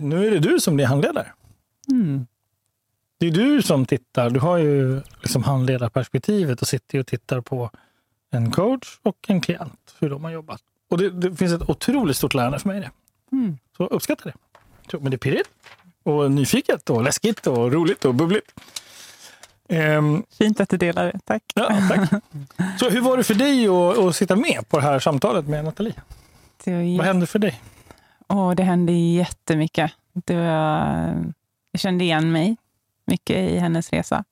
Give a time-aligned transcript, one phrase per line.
[0.00, 1.32] nu är det du som blir handledare.
[1.90, 2.26] Mm.
[3.18, 4.30] Det är du som tittar.
[4.30, 7.70] Du har ju liksom handledarperspektivet och sitter och tittar på
[8.30, 10.60] en coach och en klient, hur de har jobbat.
[10.90, 12.90] Och det, det finns ett otroligt stort lärande för mig i det.
[13.32, 13.58] Mm.
[13.76, 14.34] Så uppskatta det.
[14.98, 15.50] Men det är pirrigt
[16.02, 18.54] och nyfiket och läskigt och roligt och bubbligt.
[19.68, 21.20] Ehm, Fint att du delar det.
[21.24, 21.42] Tack.
[21.54, 22.22] ja, tack.
[22.80, 25.64] Så hur var det för dig att, att sitta med på det här samtalet med
[25.64, 25.94] Nathalie?
[26.98, 27.60] Vad hände för dig?
[28.28, 29.92] Åh, det hände jättemycket.
[30.12, 30.44] Det var,
[31.72, 32.56] jag kände igen mig
[33.06, 34.24] mycket i hennes resa.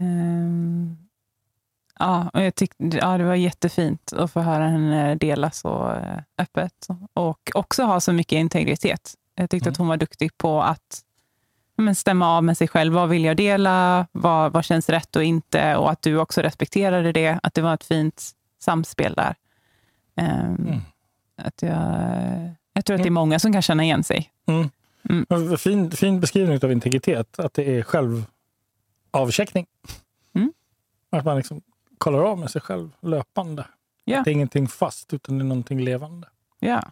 [0.00, 0.96] Ehm,
[1.98, 6.18] ja, och jag tyckte, ja, det var jättefint att få höra henne dela så eh,
[6.38, 9.14] öppet och också ha så mycket integritet.
[9.34, 9.72] Jag tyckte Mm.
[9.72, 11.02] att hon var duktig på att
[11.76, 12.92] men stämma av med sig själv.
[12.92, 14.06] Vad vill jag dela?
[14.12, 15.76] Vad, vad känns rätt och inte?
[15.76, 17.38] Och att du också respekterade det.
[17.42, 19.34] Att det var ett fint samspel där.
[20.16, 20.80] Ehm, Mm.
[21.36, 24.30] att jag, jag tror att det är många som kan känna igen sig.
[24.46, 24.70] Mm.
[25.10, 25.58] Mm.
[25.58, 29.66] Fin, fin beskrivning av integritet, att det är självavcheckning.
[30.34, 30.52] Mm.
[31.10, 31.62] Att man liksom
[31.98, 33.66] kollar av med sig själv löpande.
[34.04, 34.18] Ja.
[34.18, 36.28] Att det är ingenting fast, utan det är någonting levande.
[36.58, 36.82] Ja.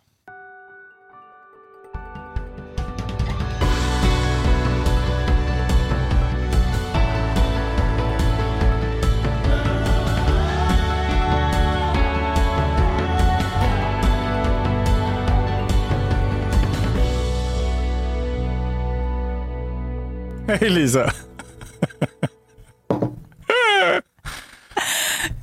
[20.61, 21.13] Hej Lisa!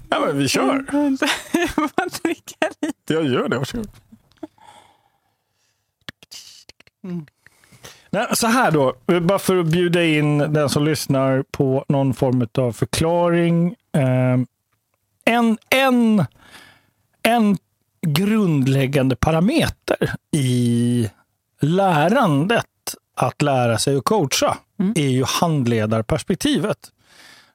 [0.10, 0.86] ja, men vi kör.
[1.76, 3.14] Bara dricka lite.
[3.14, 3.58] Jag gör det.
[3.58, 3.90] Varsågod.
[7.04, 7.26] Mm.
[8.10, 12.48] Nej, så här då, bara för att bjuda in den som lyssnar på någon form
[12.58, 13.76] av förklaring.
[13.92, 14.38] Eh,
[15.26, 16.26] en, en,
[17.24, 17.58] en
[18.08, 21.10] grundläggande parameter i
[21.62, 22.66] lärandet
[23.18, 24.94] att lära sig att coacha Mm.
[24.96, 26.78] är ju handledarperspektivet.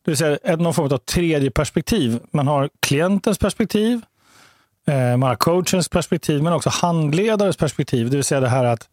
[0.05, 2.20] Det vill säga ett- någon form av tredje perspektiv.
[2.32, 4.00] Man har klientens perspektiv,
[4.86, 8.11] eh, man har coachens perspektiv, men också handledarens perspektiv.
[8.11, 8.89] Det vill säga det här att,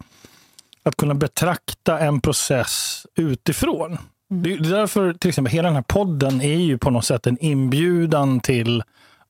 [0.83, 3.93] att kunna betrakta en process utifrån.
[3.93, 3.97] Är
[4.35, 7.37] det är därför till exempel hela den här podden är ju på något sätt en
[7.43, 8.83] inbjudan till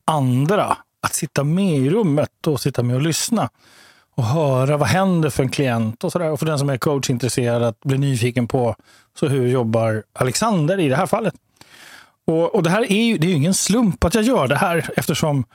[0.06, 3.50] andra att sitta med i rummet och sitta med och lyssna
[4.20, 6.32] och höra vad händer för en klient och sådär.
[6.32, 8.76] Och för den som är coachintresserad att bli nyfiken på
[9.20, 11.34] så hur jobbar Alexander i det här fallet.
[12.26, 14.56] Och, och det här är ju, det är ju ingen slump att jag gör det
[14.56, 15.46] här eftersom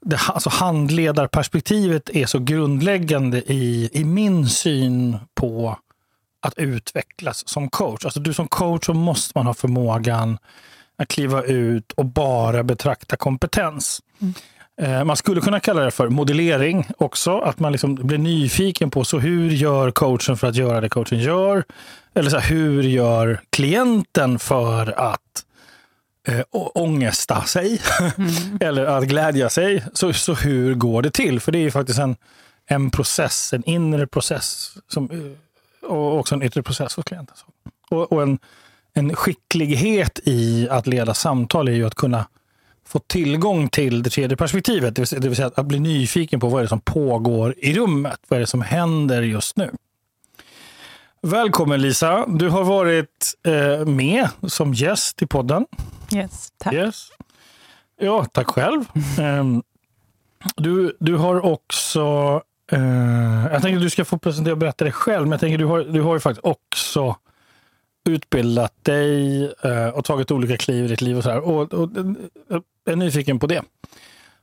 [0.00, 5.78] det, alltså handledarperspektivet är så grundläggande i, i min syn på
[6.40, 8.04] att utvecklas som coach.
[8.04, 10.38] Alltså du som coach så måste man ha förmågan
[10.96, 14.00] att kliva ut och bara betrakta kompetens.
[14.20, 14.34] Mm.
[15.04, 17.38] Man skulle kunna kalla det för modellering också.
[17.38, 21.18] Att man liksom blir nyfiken på så hur gör coachen för att göra det coachen
[21.18, 21.64] gör?
[22.14, 25.44] Eller så här, hur gör klienten för att
[26.28, 27.80] eh, ångesta sig?
[28.60, 29.84] Eller att glädja sig.
[29.92, 31.40] Så, så hur går det till?
[31.40, 32.16] För det är ju faktiskt en,
[32.66, 37.36] en process, en inre process som, eh, och också en yttre process hos klienten.
[37.90, 38.38] Och, och en,
[38.94, 42.26] en skicklighet i att leda samtal är ju att kunna
[42.86, 44.94] få tillgång till det tredje perspektivet.
[44.96, 47.54] Det vill säga, det vill säga att bli nyfiken på vad är det som pågår
[47.58, 48.20] i rummet.
[48.28, 49.70] Vad är det som händer just nu?
[51.22, 52.26] Välkommen Lisa.
[52.26, 55.66] Du har varit eh, med som gäst i podden.
[56.14, 56.74] Yes, tack.
[56.74, 57.08] Yes.
[58.00, 58.84] Ja, tack själv.
[59.20, 59.62] Ehm,
[60.56, 62.42] du, du har också...
[62.72, 65.58] eh, jag tänker att du ska få presentera och berätta dig själv, men jag tänker
[65.58, 67.16] du har, du har ju faktiskt också
[68.08, 71.16] utbildat dig eh, och tagit olika kliv i ditt liv.
[71.16, 71.40] och så här.
[71.40, 71.88] Och, och,
[72.84, 73.62] jag är nyfiken på det.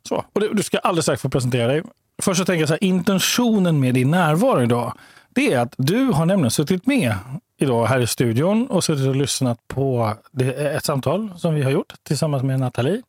[0.03, 1.83] Så, och du, du ska alldeles strax få presentera dig.
[2.21, 4.93] Först så tänker jag så här, intentionen med din närvaro idag,
[5.29, 7.15] det är att du har nämligen suttit med
[7.57, 11.71] idag här i studion och suttit och lyssnat på det, ett samtal som vi har
[11.71, 13.01] gjort tillsammans med Nathalie.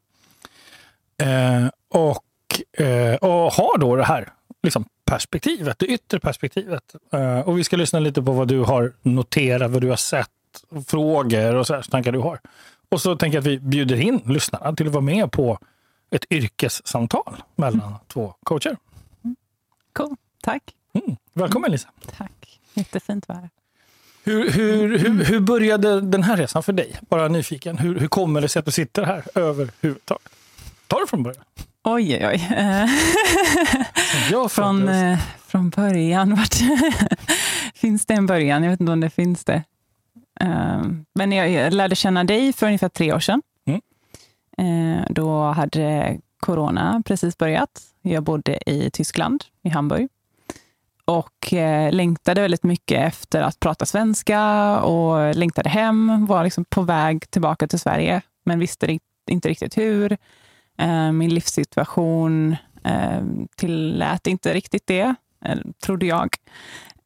[1.23, 4.33] Eh, och, eh, och har då det här
[4.63, 6.95] liksom, perspektivet, det yttre perspektivet.
[7.13, 10.29] Eh, och vi ska lyssna lite på vad du har noterat, vad du har sett,
[10.87, 12.41] frågor och så här, så tankar du har.
[12.93, 15.59] Och så tänker jag att vi bjuder in lyssnarna till att vara med på
[16.11, 18.77] ett yrkessamtal mellan två coacher.
[19.93, 20.17] Cool.
[20.43, 20.63] Tack.
[20.93, 21.17] Mm.
[21.33, 21.89] Välkommen Lisa!
[22.17, 22.61] Tack.
[22.75, 23.51] Jättefint att vara här.
[24.25, 26.97] Hur, hur, hur, hur började den här resan för dig?
[27.09, 27.79] Bara nyfiken.
[27.79, 30.29] Hur, hur kommer det sig att du sitter här överhuvudtaget?
[30.87, 31.45] Ta det från början.
[31.85, 32.49] Oj, oj, oj.
[34.31, 36.35] Jag från, eh, från början.
[36.37, 36.55] Vart
[37.75, 38.63] finns det en början?
[38.63, 39.63] Jag vet inte om det finns det.
[40.43, 40.83] Eh,
[41.15, 43.43] Men jag, lärde känna dig för ungefär tre år sedan.
[43.67, 43.81] Mm.
[44.99, 47.83] Eh, Då hade corona precis börjat.
[48.03, 50.09] Jag bodde i Tyskland, i Hamburg.
[51.05, 54.41] och eh, längtade väldigt mycket efter att prata svenska
[54.81, 58.99] och längtade hem, var liksom på väg tillbaka till Sverige, men visste
[59.31, 60.17] inte riktigt hur.
[61.13, 62.57] Min livssituation
[63.57, 65.15] tillät inte riktigt det,
[65.85, 66.29] trodde jag.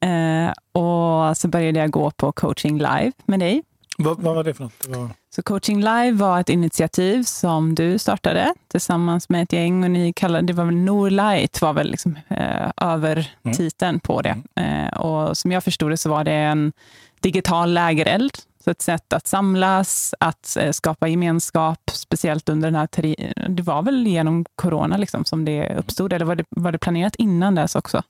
[0.00, 0.52] Eh,
[0.82, 3.62] och så började jag gå på coaching live med dig.
[3.98, 4.86] Vad, vad var det för något?
[4.88, 5.10] Var...
[5.34, 10.12] Så coaching live var ett initiativ som du startade tillsammans med ett gäng och ni
[10.12, 14.00] kallade det var väl Norlight var väl liksom, eh, övertiteln mm.
[14.00, 14.42] på det.
[14.54, 14.86] Mm.
[14.86, 16.72] Eh, och som jag förstod det så var det en
[17.20, 18.32] digital lägereld.
[18.64, 23.82] Så ett sätt att samlas, att eh, skapa gemenskap, speciellt under den här Det var
[23.82, 27.74] väl genom corona liksom som det uppstod, eller var det, var det planerat innan dess
[27.74, 28.02] också?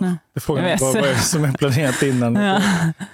[0.00, 2.34] Ja, det frågan är vad, vad är som är planerat innan.
[2.34, 2.60] ja.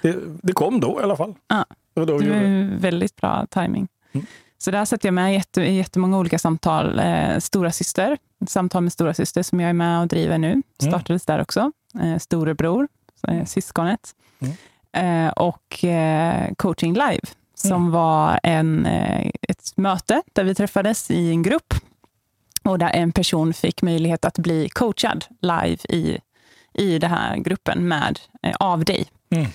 [0.01, 1.35] det, det, kom då i alla fall.
[1.47, 1.65] Ja.
[1.93, 3.87] Det var, då det var väldigt bra timing.
[4.11, 4.25] Mm.
[4.57, 6.99] Så där sätter jag med jätte, jättemånga olika samtal.
[6.99, 8.17] Eh, stora syster,
[8.47, 10.51] samtal med stora syster som jag är med och driver nu.
[10.51, 10.63] Mm.
[10.79, 11.37] Startades mm.
[11.37, 11.71] där också.
[12.01, 12.87] Eh, storebror,
[13.27, 14.15] eh, syskonet.
[14.39, 14.53] Mm.
[14.91, 17.21] Eh, och eh, coaching live,
[17.53, 17.91] som mm.
[17.91, 21.73] var en, eh, ett möte där vi träffades i en grupp
[22.63, 26.19] och där en person fick möjlighet att bli coachad live i
[26.79, 29.05] i den här gruppen med, eh, av dig.
[29.29, 29.47] Mm.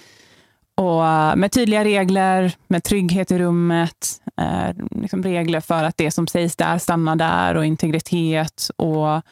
[0.74, 6.10] Och eh, med tydliga regler, med trygghet i rummet, eh, liksom regler för att det
[6.10, 8.70] som sägs där stannar där och integritet.
[8.76, 9.22] Och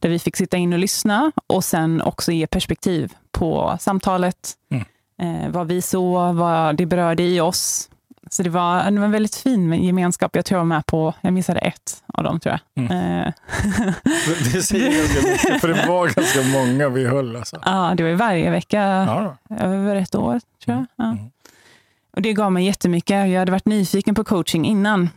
[0.00, 4.52] där vi fick sitta in och lyssna och sen också ge perspektiv på samtalet.
[4.70, 4.84] Mm.
[5.22, 7.90] Eh, vad vi såg, vad det berörde i oss.
[8.32, 10.36] Så det var, det var en väldigt fin gemenskap.
[10.36, 12.84] Jag tror jag var med på, jag missade ett av dem tror jag.
[12.84, 13.26] Mm.
[13.26, 13.32] Eh.
[14.52, 17.36] det säger ganska mycket, för det var ganska många vi höll.
[17.36, 17.60] Alltså.
[17.64, 19.36] Ja, det var varje vecka ja.
[19.58, 20.86] över ett år tror jag.
[20.96, 21.04] Ja.
[21.04, 21.30] Mm.
[22.12, 23.30] Och det gav mig jättemycket.
[23.30, 25.10] Jag hade varit nyfiken på coaching innan.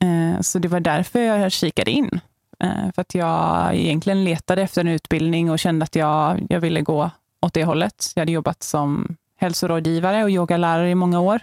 [0.00, 2.20] Eh, så det var därför jag kikade in.
[2.60, 6.80] Eh, för att jag egentligen letade efter en utbildning och kände att jag, jag ville
[6.80, 8.12] gå åt det hållet.
[8.14, 11.40] Jag hade jobbat som hälsorådgivare och yogalärare i många år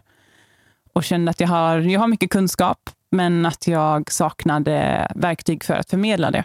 [0.98, 5.74] och kände att jag har, jag har mycket kunskap, men att jag saknade verktyg för
[5.74, 6.44] att förmedla det.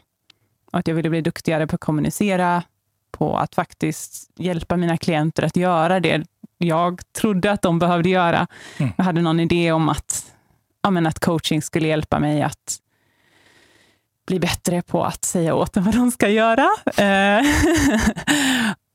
[0.72, 2.62] Och att jag ville bli duktigare på att kommunicera,
[3.10, 6.25] på att faktiskt hjälpa mina klienter att göra det
[6.58, 8.46] jag trodde att de behövde göra.
[8.78, 8.93] Mm.
[8.96, 10.32] Jag hade någon idé om att,
[10.82, 12.78] ja, men att coaching skulle hjälpa mig att
[14.26, 16.69] bli bättre på att säga åt dem vad de ska göra.
[16.96, 17.44] Eh,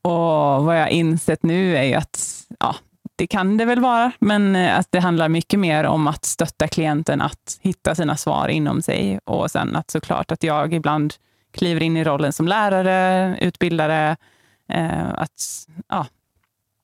[0.12, 2.76] och vad jag insett nu är att ja,
[3.18, 6.68] det kan det väl vara, men eh, att det handlar mycket mer om att stötta
[6.68, 11.14] klienten att hitta sina svar inom sig och sen att såklart att jag ibland
[11.52, 14.18] kliver in i rollen som lärare, utbildare,
[14.70, 16.06] eh, att ja,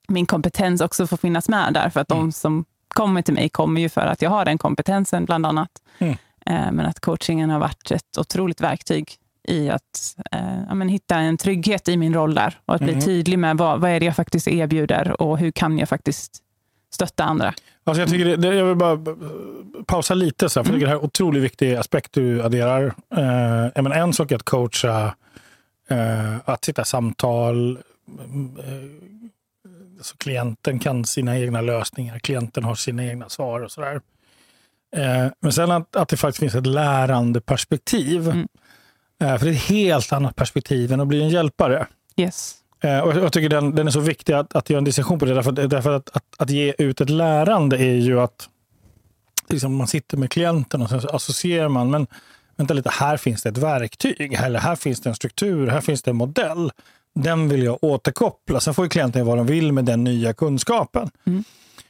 [0.08, 2.24] min kompetens också får finnas med där, för att mm.
[2.24, 5.72] de som kommer till mig kommer ju för att jag har den kompetensen bland annat.
[5.98, 6.16] Mm.
[6.46, 11.38] Eh, men att coachingen har varit ett otroligt verktyg i att eh, men hitta en
[11.38, 12.94] trygghet i min roll där och att mm.
[12.94, 16.44] bli tydlig med vad, vad är det jag faktiskt erbjuder och hur kan jag faktiskt
[16.94, 17.54] stötta andra.
[17.84, 19.00] Alltså jag, tycker det, jag vill bara
[19.86, 20.82] pausa lite, så här, för mm.
[20.82, 22.86] det här är en otroligt viktig aspekt du adderar.
[22.86, 25.16] Eh, men en sak är att coacha,
[25.90, 27.78] eh, att sitta i samtal.
[27.78, 28.74] Eh,
[30.02, 34.02] så klienten kan sina egna lösningar, klienten har sina egna svar och sådär.
[34.96, 38.30] Eh, men sen att, att det faktiskt finns ett lärande perspektiv.
[38.30, 38.48] Mm.
[39.24, 41.88] Eh, för det är ett helt annat perspektiv än att bli en hjälpare.
[42.18, 42.56] Yes.
[42.84, 45.26] Eh, och jag tycker den, den är så viktig att, att göra en distinktion på
[45.26, 45.34] det.
[45.34, 48.50] Därför, därför att, att, att, ge ut ett lärande är ju att
[49.50, 51.92] liksom man sitter med klienten och sen associerar man.
[51.92, 52.08] Men
[52.56, 54.34] vänta lite, här finns det ett verktyg.
[54.34, 55.68] Eller här finns det en struktur.
[55.68, 56.72] Här finns det en modell.
[57.16, 58.60] Den vill jag återkoppla.
[58.60, 61.10] Sen får klienten göra vad de vill med den nya kunskapen.
[61.26, 61.44] Mm.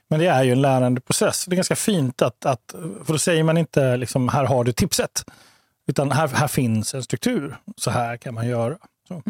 [0.07, 1.45] Men det är ju en lärandeprocess.
[1.45, 4.71] Det är ganska fint att, att för då säger man inte liksom, här har du
[4.71, 5.23] tipset.
[5.87, 7.57] Utan här, här finns en struktur.
[7.77, 8.77] Så här kan man göra.
[9.07, 9.21] Så.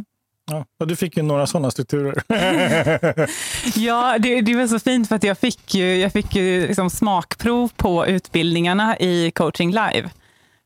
[0.46, 2.24] Ja, du fick ju några sådana strukturer.
[3.80, 6.90] ja, det, det var så fint för att jag fick ju, jag fick ju liksom
[6.90, 10.10] smakprov på utbildningarna i coaching live.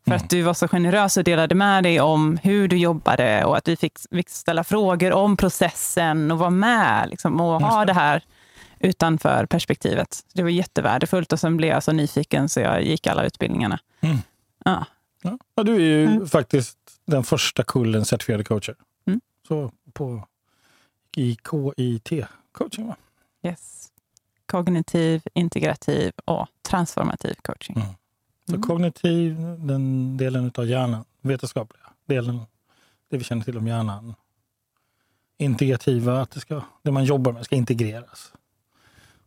[0.04, 0.24] För mm.
[0.24, 3.68] att du var så generös och delade med dig om hur du jobbade och att
[3.68, 8.24] vi fick, fick ställa frågor om processen och vara med liksom, och ha det här
[8.80, 10.20] utanför perspektivet.
[10.34, 13.80] Det var jättevärdefullt och sen blev jag så nyfiken så jag gick alla utbildningarna.
[14.02, 14.18] Mm.
[14.66, 14.86] Ja.
[15.22, 16.28] Ja, du är ju mm.
[16.28, 18.76] faktiskt den första kullen certifierade coacher.
[19.08, 19.22] Mm.
[19.48, 20.28] Så på
[21.16, 22.96] i KIT-coaching va?
[23.44, 23.92] Yes.
[24.46, 27.76] Kognitiv, integrativ och transformativ coaching.
[27.76, 27.88] Mm.
[28.46, 28.62] Så mm.
[28.62, 32.40] kognitiv, den delen av hjärnan, vetenskapliga delen,
[33.10, 34.16] det vi känner till om hjärnan.
[35.38, 38.34] Integrativa, att det, ska, det man jobbar med ska integreras.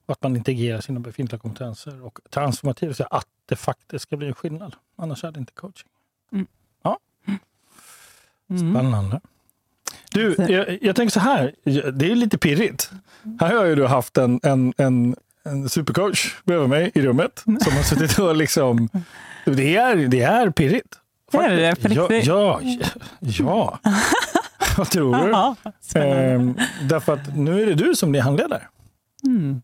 [0.07, 2.05] Och att man integrerar sina befintliga kompetenser.
[2.05, 4.77] Och transformativ, så att det faktiskt ska bli en skillnad.
[5.01, 5.89] Annars är det inte coaching.
[6.33, 6.47] Mm.
[6.83, 6.99] Ja.
[8.49, 8.75] Mm.
[8.75, 9.21] Spännande.
[10.13, 11.55] Du, jag, jag tänker så här,
[11.93, 12.91] det är lite pirrigt.
[13.41, 17.73] Här har ju du haft en, en, en, en supercoach bredvid mig i rummet som
[17.73, 18.89] har suttit och liksom...
[19.45, 20.95] Det är, det är pirrigt.
[21.33, 22.27] Är det på Ja, riktigt?
[22.27, 22.61] ja,
[23.21, 23.79] ja.
[24.77, 25.31] Vad tror du?
[25.31, 25.57] Ja.
[25.95, 28.63] Ehm, därför att nu är det du som blir handledare.
[29.27, 29.63] Mm.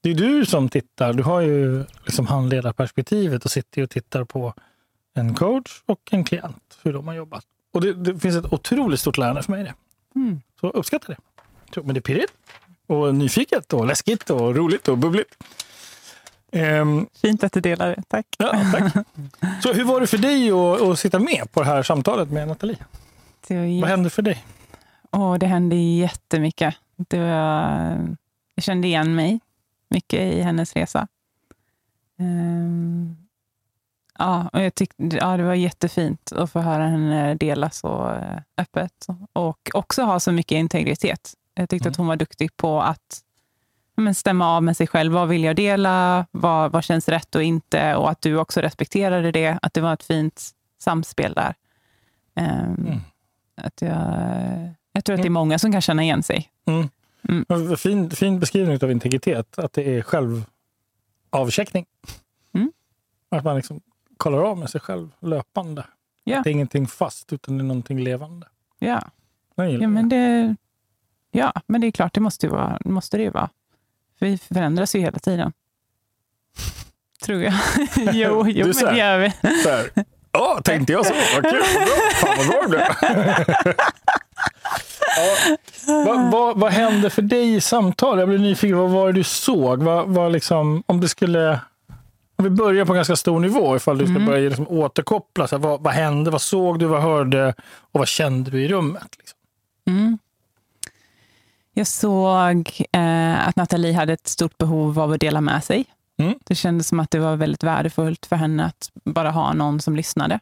[0.00, 1.12] Det är du som tittar.
[1.12, 4.54] Du har ju liksom handledarperspektivet och sitter och tittar på
[5.14, 7.44] en coach och en klient, hur de har jobbat.
[7.72, 9.74] Och det, det finns ett otroligt stort lärande för mig i det.
[10.14, 10.40] Mm.
[10.60, 11.18] Så uppskatta det.
[11.82, 12.32] Men det är pirrigt
[12.86, 15.36] och nyfiket och läskigt och roligt och bubbligt.
[16.52, 18.02] Ehm, Fint att du delar det.
[18.08, 18.26] Tack.
[18.38, 18.92] ja, tack.
[19.62, 22.48] Så hur var det för dig att, att sitta med på det här samtalet med
[22.48, 22.78] Nathalie?
[23.48, 24.44] Det, var Vad hände för dig?
[25.10, 26.74] Åh, det hände jättemycket.
[26.96, 28.16] Det var...
[28.54, 29.40] Jag kände igen mig
[29.90, 31.08] mycket i hennes resa.
[32.18, 33.16] Ehm,
[34.20, 38.38] Ja, och jag tyckte, ja, det var jättefint att få höra henne dela så eh,
[38.56, 41.34] öppet och också ha så mycket integritet.
[41.54, 41.90] Jag tyckte Mm.
[41.92, 43.20] att hon var duktig på att
[43.96, 45.12] men, stämma av med sig själv.
[45.12, 46.26] Vad vill jag dela?
[46.30, 47.94] Vad, vad känns rätt och inte?
[47.96, 49.58] Och att du också respekterade det.
[49.62, 50.50] Att det var ett fint
[50.82, 51.54] samspel där.
[52.34, 53.00] Ehm, Mm.
[53.56, 56.48] att jag, jag tror att det är många som kan känna igen sig.
[56.66, 56.88] Mm.
[57.28, 57.44] Mm.
[57.48, 61.86] Men Fin, fin beskrivning av integritet, att det är självavcheckning.
[62.54, 62.72] Mm.
[63.30, 63.80] Att man liksom
[64.16, 65.80] kollar av med sig själv löpande.
[65.80, 68.46] Att det är ingenting fast, utan det är någonting levande.
[68.80, 69.10] Gillar
[69.56, 70.54] Ja, men det.
[71.30, 73.50] ja, men det är klart, det måste, ju vara, måste det ju vara.
[74.18, 75.52] För vi förändras ju hela tiden.
[77.22, 77.54] Tror jag.
[78.12, 78.90] jo, Du jo men ser.
[78.92, 79.32] det gör vi.
[80.32, 81.14] Ja, tänkte jag så.
[81.34, 81.60] Vad kul.
[81.60, 81.96] Bra.
[82.14, 82.82] Fan vad bra det blev.
[85.16, 85.56] ja.
[85.88, 88.18] Vad, vad, vad hände för dig i samtal?
[88.18, 88.78] Jag blev nyfiken.
[88.78, 89.82] Vad var det du såg?
[89.82, 91.60] Vad, vad liksom, om det skulle...
[92.36, 94.26] Om vi börjar på ganska stor nivå, ifall du ska Mm.
[94.26, 95.46] börja liksom återkoppla.
[95.48, 96.30] Så här, vad, vad hände?
[96.30, 96.86] Vad såg du?
[96.86, 97.54] Vad hörde?
[97.92, 99.08] Och vad kände du i rummet?
[99.18, 99.38] Liksom?
[99.86, 100.18] Mm.
[101.74, 105.84] Jag såg eh, att Nathalie hade ett stort behov av att dela med sig.
[106.18, 106.34] Mm.
[106.44, 109.96] Det kändes som att det var väldigt värdefullt för henne att bara ha någon som
[109.96, 110.40] lyssnade.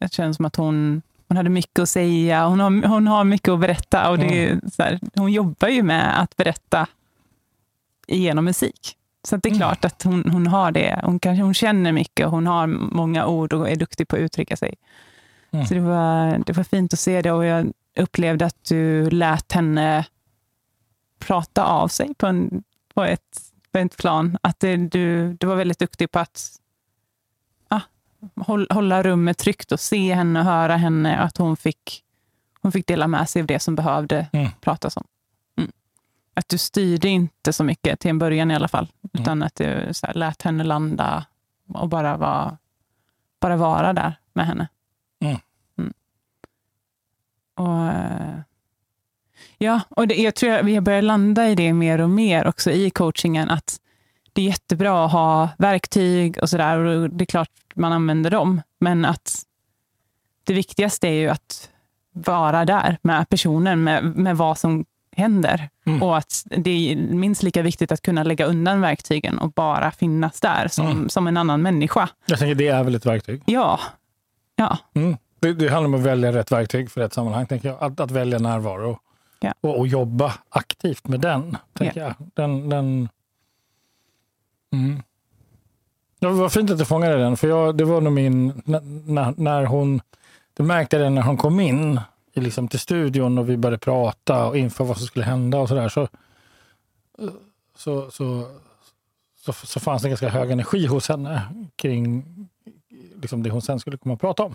[0.00, 2.46] Det kändes som att hon, hon hade mycket att säga.
[2.46, 4.10] Hon har, hon har mycket att berätta.
[4.10, 6.86] Och det så här, hon jobbar ju med att berätta
[8.06, 8.94] genom musik.
[9.28, 9.58] Så det är Mm.
[9.58, 11.00] klart att hon, hon har det.
[11.04, 14.20] Hon, kanske, hon känner mycket och hon har många ord och är duktig på att
[14.20, 14.74] uttrycka sig.
[15.50, 15.66] Mm.
[15.66, 19.52] Så det var, det var fint att se det och jag upplevde att du lät
[19.52, 20.04] henne
[21.18, 22.62] prata av sig på, en,
[22.94, 23.40] på, ett,
[23.72, 24.38] på ett plan.
[24.42, 26.57] Att det, du, du var väldigt duktig på att
[28.70, 31.18] hålla rummet tryggt och se henne och höra henne.
[31.18, 32.04] Att hon fick,
[32.60, 34.48] hon fick dela med sig av det som behövde Mm.
[34.60, 35.04] pratas om.
[35.58, 35.70] Mm.
[36.34, 38.88] Att du styrde inte så mycket, till en början i alla fall.
[39.12, 41.26] Utan att du så här, lät henne landa
[41.68, 42.56] och bara, var,
[43.40, 44.68] bara vara där med henne.
[45.20, 45.36] Mm.
[45.78, 45.92] Mm.
[47.54, 48.38] Och, eh,
[49.58, 52.70] ja, och det, jag tror att vi börjar landa i det mer och mer också
[52.70, 53.50] i coachingen.
[53.50, 53.80] Att
[54.38, 56.78] det är jättebra att ha verktyg och sådär.
[56.78, 58.62] Och det är klart man använder dem.
[58.80, 59.42] Men att
[60.44, 61.70] det viktigaste är ju att
[62.12, 64.84] vara där med personen, med, med vad som
[65.16, 65.68] händer.
[65.86, 66.02] Mm.
[66.02, 70.40] Och att det är minst lika viktigt att kunna lägga undan verktygen och bara finnas
[70.40, 71.08] där som, Mm.
[71.08, 72.08] som en annan människa.
[72.26, 73.42] Jag tänker det är väl ett verktyg.
[73.46, 73.80] Ja,
[74.56, 75.16] ja, Mm.
[75.40, 77.46] Det, det handlar om att välja rätt verktyg för rätt sammanhang.
[77.46, 77.82] Tänker jag.
[77.82, 78.98] Att, att välja närvaro
[79.40, 79.54] Ja.
[79.60, 81.56] och, och jobba aktivt med den.
[81.78, 82.14] Tänker jag.
[82.34, 83.08] Den, den...
[84.72, 85.02] Mm.
[86.20, 88.62] Det var fint att du fångade den, för jag, det var nog min...
[88.64, 90.00] När, när- hon...
[90.54, 92.00] Det märkte det när hon kom in
[92.32, 95.68] i, liksom, till studion och vi började prata och inför vad som skulle hända och
[95.68, 95.88] sådär.
[95.88, 96.08] Så,
[97.76, 98.46] så, så,
[99.36, 101.42] så, så fanns det ganska hög energi hos henne
[101.76, 102.24] kring
[103.22, 104.54] liksom det hon sen skulle komma att prata om.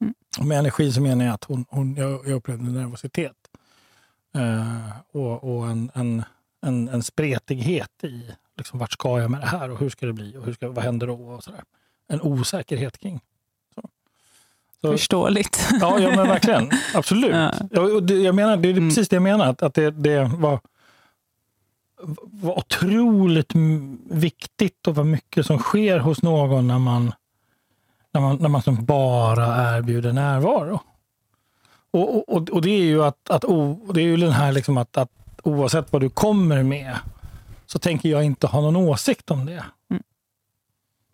[0.00, 0.14] Mm.
[0.38, 3.36] Och med energi så menar jag att hon, hon, jag, jag upplevde nervositet.
[4.34, 6.22] Eh, och och en, en,
[6.62, 10.12] en, en spretighet i liksom, vart ska jag med det här och hur ska det
[10.12, 11.14] bli och hur ska, vad händer då?
[11.14, 11.60] Och sådär.
[12.08, 13.20] En osäkerhet kring.
[13.74, 13.82] Så.
[14.80, 15.68] Så, förståeligt.
[15.80, 16.70] ja, ja, men verkligen.
[16.94, 17.30] Absolut.
[17.34, 17.52] Ja.
[17.70, 18.88] Ja, och det, jag menar, det är Mm.
[18.88, 19.46] precis det jag menar.
[19.46, 20.60] Att, att det, det var,
[22.22, 23.52] var otroligt
[24.10, 27.12] viktigt och vad mycket som sker hos någon när man,
[28.12, 30.80] när man, när man som bara erbjuder närvaro.
[31.90, 34.52] Och, och, och, och det är ju att, att o, det är ju den här
[34.52, 35.10] liksom att, att
[35.42, 36.96] oavsett vad du kommer med
[37.66, 39.64] så tänker jag inte ha någon åsikt om det.
[39.90, 40.02] Mm.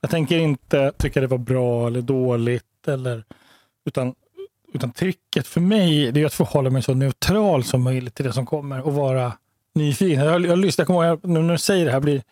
[0.01, 2.89] Jag tänker inte tycka det var bra eller dåligt.
[2.89, 3.25] Eller,
[3.85, 4.15] utan,
[4.73, 8.33] utan trycket för mig det är att förhålla mig så neutral som möjligt till det
[8.33, 9.33] som kommer och vara
[9.75, 10.25] nyfiken.
[10.25, 12.23] Jag, jag, lyssnar, jag kommer ihåg, nu när du säger det här blir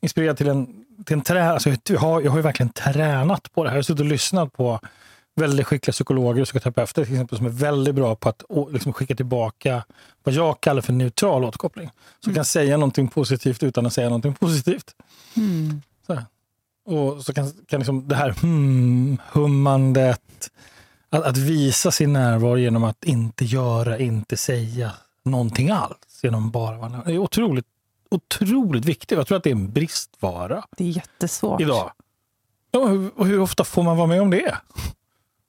[0.00, 3.64] inspirerad till en, till en trä, alltså jag, har, jag har ju verkligen tränat på
[3.64, 3.76] det här.
[3.76, 4.80] Jag har suttit och lyssnat på
[5.38, 9.14] väldigt skickliga psykologer och psykoterapeuter till exempel, som är väldigt bra på att liksom, skicka
[9.14, 9.84] tillbaka
[10.22, 11.90] vad jag kallar för neutral återkoppling.
[12.20, 12.34] Som mm.
[12.34, 14.94] kan säga någonting positivt utan att säga någonting positivt.
[15.36, 15.82] Mm.
[16.06, 16.18] Så
[16.88, 20.50] och så kan, kan liksom det här hum, hummandet,
[21.10, 24.92] att, att, visa sin närvaro genom att inte göra, inte säga
[25.22, 26.20] någonting alls.
[26.22, 27.66] Genom bara Det är otroligt,
[28.10, 29.18] otroligt viktigt.
[29.18, 30.64] Jag tror att det är en bristvara.
[30.76, 31.60] Det är jättesvårt.
[31.60, 31.90] Idag.
[32.72, 34.54] Och hur, och hur ofta får man vara med om det?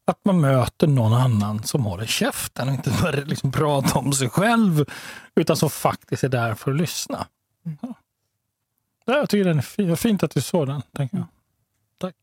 [0.10, 4.30] Att man möter någon annan som håller käften och inte bara liksom prata om sig
[4.30, 4.86] själv,
[5.36, 7.28] utan som faktiskt är där för att lyssna.
[7.82, 7.94] Ja.
[9.06, 9.98] Jag tycker den är fin.
[9.98, 10.82] Fint att du såg den.
[10.82, 11.26] Tänker jag.
[11.98, 12.16] Tack.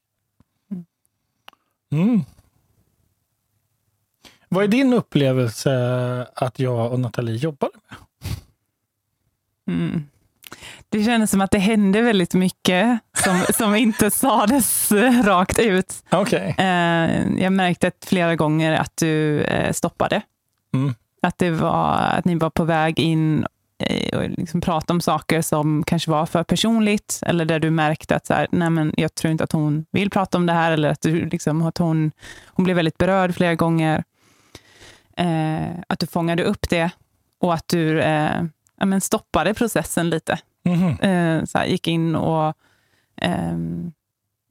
[1.91, 2.25] Mm.
[4.49, 5.73] Vad är din upplevelse
[6.35, 7.99] att jag och Nathalie jobbade med?
[9.77, 10.09] Mm.
[10.89, 14.93] Det kändes som att det hände väldigt mycket som, som inte sades
[15.25, 15.95] rakt ut.
[16.11, 16.55] Okay.
[16.59, 20.23] Eh, jag märkte flera gånger att du eh, stoppade.
[20.75, 20.95] Mm.
[21.23, 23.47] Att, det var, att ni var på väg in
[24.15, 28.27] och liksom prata om saker som kanske var för personligt eller där du märkte att
[28.27, 30.89] så här, nej men jag tror inte att hon vill prata om det här eller
[30.89, 32.13] att, du, liksom, att hon,
[32.47, 34.05] hon blev väldigt berörd flera gånger.
[35.17, 36.91] Eh, att du fångade upp det
[37.41, 38.43] och att du eh,
[38.77, 40.39] ja, men stoppade processen lite.
[40.65, 40.91] Mm.
[40.91, 42.57] Eh, så här, gick in och
[43.17, 43.93] ehm,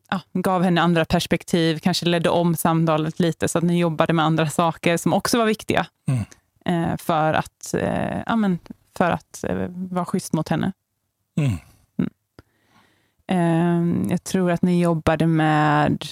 [0.10, 4.26] ja, gav henne andra perspektiv, kanske ledde om samtalet lite så att ni jobbade med
[4.26, 5.88] andra saker som också var viktiga.
[6.08, 6.24] Mm.
[6.66, 8.60] Eh, för att eh, ja, men,
[8.98, 10.72] för att eh, vara schysst mot henne.
[11.38, 11.58] Mm.
[11.98, 12.12] Mm.
[13.28, 16.06] Eh, jag tror att ni jobbade med...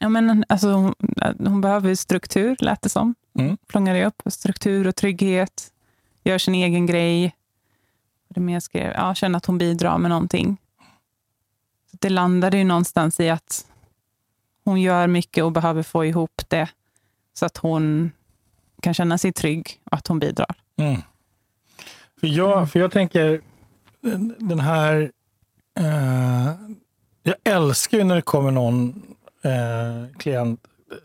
[0.00, 0.94] Ja, men, alltså, hon,
[1.38, 3.14] hon behöver struktur, lät det som.
[3.38, 3.56] Mm.
[3.66, 4.22] Plångade upp.
[4.26, 5.70] Struktur och trygghet.
[6.24, 7.34] Gör sin egen grej.
[8.28, 10.56] Det mer skrev, ja, känner att hon bidrar med någonting.
[11.90, 13.66] Så det landade ju någonstans i att
[14.64, 16.68] hon gör mycket och behöver få ihop det
[17.32, 18.12] så att hon
[18.82, 20.54] kan känna sig trygg och att hon bidrar.
[20.76, 21.00] Mm.
[22.20, 23.40] För, jag, för jag tänker,
[24.38, 25.12] den här...
[25.78, 26.52] Eh,
[27.22, 29.02] jag älskar ju när det kommer någon
[29.42, 30.60] eh, klient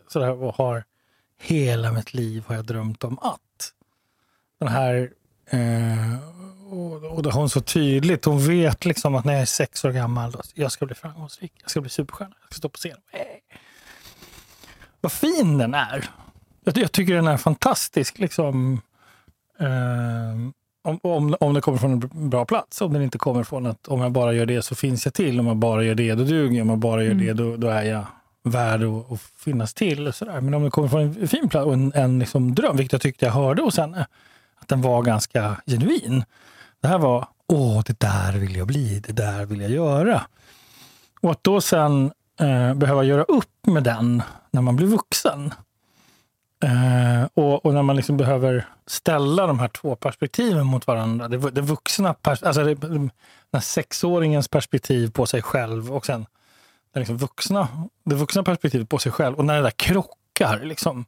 [0.08, 0.84] sådär, och har
[1.38, 3.40] hela mitt liv har jag drömt om att.
[4.60, 5.10] Den här...
[5.50, 6.30] Eh,
[6.70, 8.24] och, och hon så tydligt.
[8.24, 11.52] Hon vet liksom att när jag är sex år gammal, då, jag ska bli framgångsrik.
[11.62, 12.34] Jag ska bli superstjärna.
[12.40, 12.96] Jag ska stå på scen.
[15.00, 16.10] Vad fin den är.
[16.64, 18.18] Jag, jag tycker den är fantastisk.
[18.18, 18.80] Liksom,
[19.60, 19.68] eh,
[20.82, 22.80] om, om, om det kommer från en bra plats.
[22.80, 25.40] Om den inte kommer från att om jag bara gör det så finns jag till.
[25.40, 26.62] Om jag bara gör det, då duger jag.
[26.62, 27.26] Om jag bara gör mm.
[27.26, 28.06] det, då, då, är jag
[28.42, 30.06] värd att, att finnas till.
[30.06, 30.40] Och så där.
[30.40, 33.02] Men om det kommer från en fin plats och en, en liksom dröm, vilket jag
[33.02, 34.06] tyckte jag hörde hos henne,
[34.70, 36.24] den var ganska genuin.
[36.80, 40.22] Det här var, åh, det där vill jag bli, det där vill jag göra.
[41.20, 45.54] Och att då sen eh, behöva göra upp med den när man blir vuxen.
[46.62, 51.28] Eh, och, och, när man liksom behöver ställa de här två perspektiven mot varandra.
[51.28, 53.10] Det, det vuxna, alltså det, den
[53.52, 56.26] här sexåringens perspektiv på sig själv och sen
[56.92, 57.68] det, liksom vuxna,
[58.04, 59.36] det vuxna perspektivet på sig själv.
[59.36, 60.60] Och när det där krockar.
[60.62, 61.04] Liksom.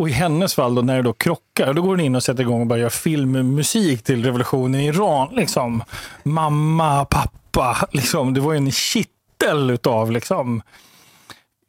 [0.00, 2.42] Och i hennes fall, då, när det då krockar, då går hon in och sätter
[2.42, 5.34] igång och börjar göra filmmusik till revolutionen i Iran.
[5.34, 5.82] Liksom.
[6.22, 8.34] Mamma, pappa, liksom.
[8.34, 10.62] det var ju en kittel utav liksom,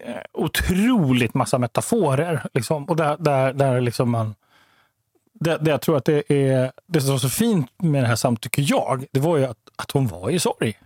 [0.04, 2.46] eh, otroligt massa metaforer.
[2.54, 2.86] Liksom.
[2.86, 4.36] Och där, där, där liksom man...
[5.34, 8.16] Det, det jag tror att det är det som var så fint med det här
[8.16, 10.78] samt tycker jag, det var ju att, att hon var i sorg.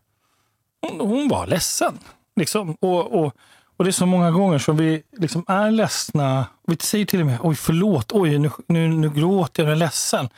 [0.81, 1.99] Hon, hon var ledsen.
[2.35, 2.77] Liksom.
[2.79, 3.35] Och, och,
[3.77, 6.45] och det är så många gånger som vi liksom är ledsna.
[6.67, 9.79] Vi säger till och med oj förlåt, oj nu, nu, nu gråter jag, jag är
[9.79, 10.29] ledsen.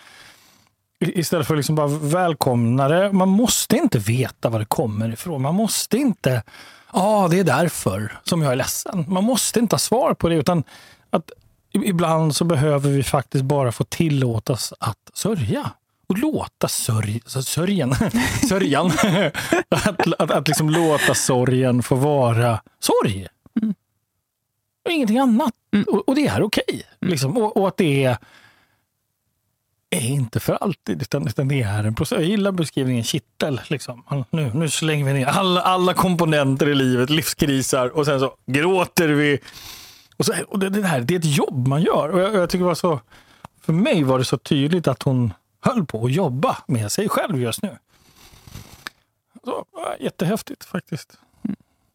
[0.99, 3.11] Istället för att liksom bara välkomna det.
[3.11, 5.41] Man måste inte veta var det kommer ifrån.
[5.41, 6.43] Man måste inte
[6.93, 9.05] Ja, det är därför som jag är ledsen.
[9.07, 10.63] Man måste inte ha svar på det, utan
[11.09, 11.31] att
[11.71, 15.71] ibland så behöver vi faktiskt bara få tillåtas att sörja.
[16.07, 17.95] Och låta sörj, sörjen,
[18.49, 18.91] sörjan,
[19.69, 23.27] att, att, att liksom låta sorgen få vara sorg.
[23.61, 23.75] Mm.
[24.85, 25.53] Och ingenting annat.
[25.73, 25.85] Mm.
[25.87, 26.63] Och, och, det är okej.
[26.67, 27.37] Okay, liksom.
[27.37, 28.17] och, och, att det är
[29.89, 32.19] är inte för alltid, utan, utan det är en process.
[32.19, 33.61] Jag gillar beskrivningen kittel.
[33.67, 34.25] Liksom.
[34.29, 39.07] Nu, nu slänger vi ner alla, alla komponenter i livet, livskrisar och sen så gråter
[39.07, 39.39] vi.
[40.17, 42.09] Och, så, och det, det, här, det är ett jobb man gör.
[42.09, 42.99] Och jag, jag tycker det var så,
[43.61, 45.33] för mig var det så tydligt att hon
[45.67, 47.77] höll på att jobba med sig själv just nu.
[49.43, 49.65] Så,
[49.99, 51.17] jättehäftigt faktiskt.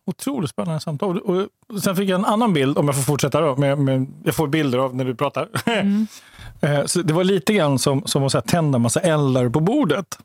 [0.07, 1.19] Otroligt spännande samtal.
[1.19, 1.49] Och,
[1.83, 3.41] sen fick jag en annan bild, om jag får fortsätta.
[3.41, 5.49] Då, med, med jag får bilder av när du pratar.
[5.67, 6.07] Mm.
[6.65, 10.19] Eh, så det var lite grann som, som att tända massa eldar på bordet.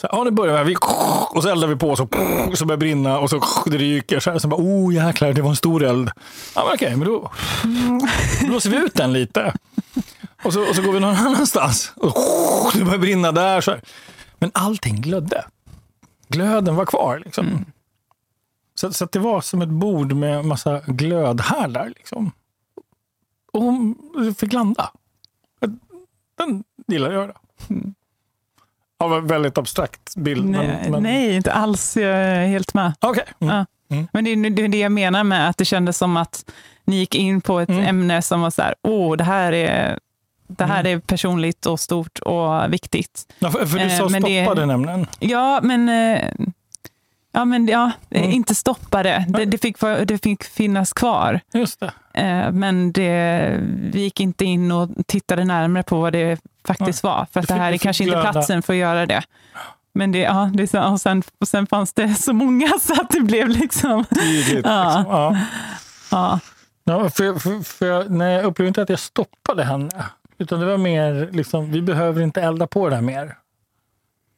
[0.00, 0.76] Så här, ja, nu börjar vi.
[1.34, 2.08] Och så eldar vi på så,
[2.54, 4.20] så börjar det brinna och så det ryker.
[4.20, 6.10] Så här, så bara, oh jäklar, det var en stor eld.
[6.54, 7.30] Ja, men okej, men då
[8.46, 9.52] blåser vi ut den lite.
[10.44, 11.92] Och så, och så går vi någon annanstans.
[11.96, 13.60] Och det börjar brinna där.
[13.60, 13.80] Så här.
[14.38, 15.44] Men allting glödde.
[16.28, 17.22] Glöden var kvar.
[17.24, 17.46] Liksom.
[17.48, 17.64] Mm.
[18.74, 21.88] Så, så att det var som ett bord med massa glödhärdar.
[21.96, 22.32] Liksom.
[23.52, 23.94] Och hon
[24.38, 24.90] fick landa.
[26.38, 27.32] Den gillar jag.
[27.70, 27.94] Mm.
[28.98, 30.44] Av en väldigt abstrakt bild.
[30.48, 31.02] Nej, men, men...
[31.02, 31.96] nej, inte alls.
[31.96, 32.92] Jag är helt med.
[33.00, 33.24] Okej.
[33.38, 33.54] Mm.
[33.54, 33.66] Ja.
[33.96, 34.08] Mm.
[34.12, 36.50] Men det är det jag menar med att det kändes som att
[36.84, 37.84] ni gick in på ett Mm.
[37.84, 39.98] ämne som var så här, åh, det här är
[40.58, 40.92] det här Mm.
[40.96, 43.34] är personligt och stort och viktigt.
[43.38, 45.06] Ja, för, för du Eh, sa men det- stoppade nämligen.
[45.18, 46.28] Ja, men, eh,
[47.32, 48.30] ja, men ja, Mm.
[48.30, 49.24] inte stoppa det.
[49.28, 51.40] Det, det, fick, det fick finnas kvar.
[51.54, 51.92] Just det.
[52.20, 53.56] Eh, Men det,
[53.92, 57.26] vi gick inte in och tittade närmare på vad det faktiskt var.
[57.32, 58.32] För att Det det här det är kanske inte glöda.
[58.32, 59.22] platsen för att göra det.
[59.94, 63.20] Men det, ja, det och, sen, och sen fanns det så många så att det
[63.20, 64.04] blev liksom...
[64.04, 64.66] Tydligt.
[64.66, 64.96] Ja.
[64.98, 65.12] Liksom.
[65.12, 65.36] Ja.
[66.10, 66.38] Ja,
[66.84, 69.88] Ja, för, för, för jag, nej, jag upplevde inte att jag stoppade henne.
[70.42, 73.36] Utan det var mer, liksom, vi behöver inte elda på det här mer.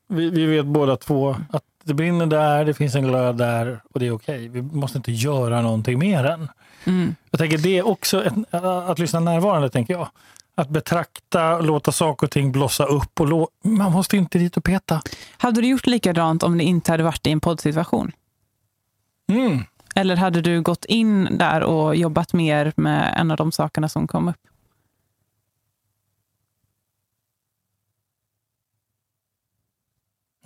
[0.08, 4.00] Vi, vi vet båda två att det brinner där, det finns en glöd där och
[4.00, 4.48] det är okej.
[4.48, 6.48] Vi måste inte göra någonting mer än.
[6.84, 7.14] mm.
[7.30, 8.54] Jag tänker det är också ett,
[8.88, 10.08] att lyssna närvarande, tänker jag.
[10.54, 13.20] Att betrakta, låta saker och ting blossa upp.
[13.20, 15.02] Och lå, man måste inte dit och peta.
[15.36, 18.12] Hade du gjort likadant om det inte hade varit i en poddsituation?
[19.28, 19.64] Mm.
[19.94, 24.06] Eller hade du gått in där och jobbat mer med en av de sakerna som
[24.06, 24.36] kom upp?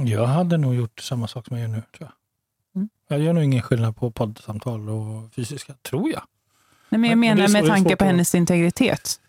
[0.00, 1.82] Jag hade nog gjort samma sak som jag gör nu.
[1.96, 2.12] Tror jag.
[2.76, 2.88] Mm.
[3.08, 6.22] jag gör nog ingen skillnad på poddsamtal och fysiska, tror jag.
[6.88, 9.20] Nej, men jag Men- men menar så- med tanke på hennes integritet.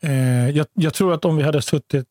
[0.00, 2.08] Eh, jag, jag tror att om vi hade suttit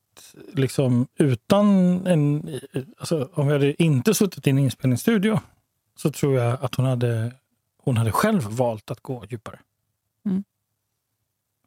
[0.54, 1.68] liksom utan
[2.08, 2.60] en...
[2.98, 5.40] Alltså, om vi hade inte suttit i en inspelningsstudio
[5.96, 7.32] så tror jag att hon hade,
[7.78, 9.60] hon hade själv valt att gå djupare.
[10.26, 10.44] Mm.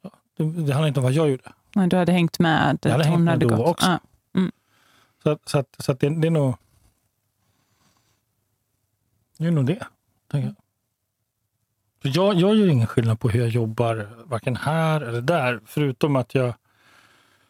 [0.02, 1.52] Ja, det, det handlar inte om vad jag gjorde.
[1.74, 2.78] Nej, Du hade hängt med.
[2.82, 3.66] Jag hade hängt med hade då gått.
[3.68, 3.86] också.
[3.86, 3.98] Ja.
[5.22, 6.56] Så, att- så, att, så att det, det är nog
[9.38, 9.46] det.
[9.46, 9.86] är nog det.
[10.30, 10.56] tänker jag.
[12.02, 15.60] För jag, jag gör ingen skillnad på hur jag jobbar, varken här eller där.
[15.66, 16.54] Förutom att jag,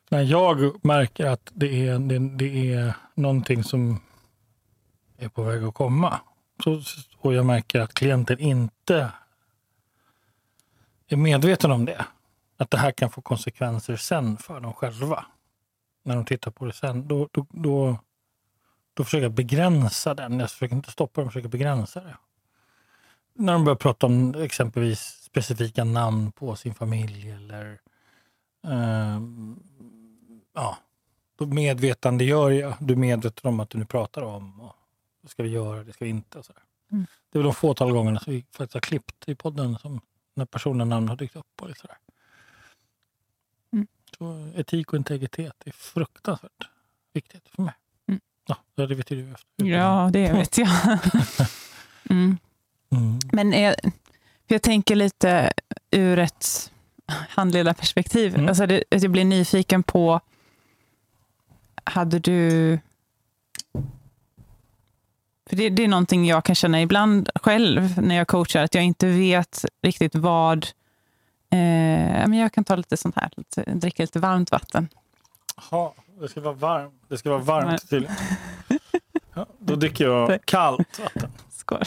[0.09, 4.01] när jag märker att det är, det, det är någonting som
[5.17, 6.21] är på väg att komma.
[6.65, 6.83] Så,
[7.19, 9.13] och jag märker att klienten inte
[11.09, 12.05] är medveten om det.
[12.57, 15.25] Att det här kan få konsekvenser sen för dem själva
[16.05, 17.99] när de tittar på det sen, då, då, då,
[18.95, 20.40] då försöker jag begränsa den.
[20.40, 22.17] Jag försöker inte stoppa dem, jag försöker begränsa det.
[23.35, 27.81] När de börjar prata om exempelvis specifika namn på sin familj eller
[28.64, 29.59] ehm,
[30.55, 30.79] ja,
[31.37, 32.75] då medvetandegör jag.
[32.81, 34.75] Du är medveten om att du nu pratar om och
[35.23, 36.38] det ska vi göra, det ska vi inte.
[36.38, 36.53] Och så.
[36.93, 37.07] Mm.
[37.31, 40.01] Det är väl de fåtal gångerna som vi faktiskt har klippt i podden som
[40.35, 41.62] när personen namn har dykt upp.
[41.62, 41.97] Och lite sådär.
[44.18, 46.68] Så etik och integritet är fruktansvärt
[47.12, 47.74] viktigt för mig.
[48.09, 48.20] Mm.
[48.46, 49.64] Ja, det vet du efter.
[49.64, 50.68] ja, det vet jag.
[52.11, 52.38] mm.
[52.90, 53.18] Mm.
[53.33, 53.74] Men jag,
[54.46, 55.53] jag tänker lite
[55.90, 56.72] ur ett
[57.07, 58.35] handledarperspektiv.
[58.35, 58.48] Mm.
[58.48, 60.20] Alltså det, jag blir nyfiken på,
[61.85, 62.79] hade du...
[65.46, 68.85] För det, det är någonting jag kan känna ibland själv när jag coachar, att jag
[68.85, 70.66] inte vet riktigt vad...
[71.50, 74.88] Eh, men jag kan ta lite sånt här, lite, dricka lite varmt vatten.
[75.70, 77.02] Jaha, det ska vara varmt.
[77.09, 78.16] Det ska vara varmt tydligen.
[79.35, 81.83] Ja, då dricker jag kallt vatten Skål.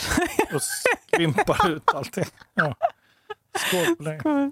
[0.53, 2.25] och skvimpar ut allting.
[2.53, 2.75] Ja.
[3.57, 4.19] Skål på dig.
[4.19, 4.51] Skål.